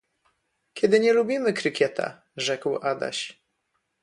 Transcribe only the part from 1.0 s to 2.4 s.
lubimy krykieta,“